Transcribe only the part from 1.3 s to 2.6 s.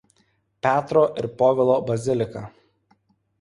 Povilo bazilika.